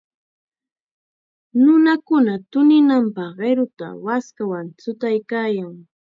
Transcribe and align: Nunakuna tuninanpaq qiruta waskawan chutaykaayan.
Nunakuna 1.61 2.33
tuninanpaq 2.51 3.31
qiruta 3.39 3.87
waskawan 4.05 4.67
chutaykaayan. 4.81 5.73